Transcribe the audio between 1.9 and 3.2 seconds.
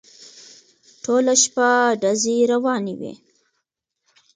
ډزې روانې وې.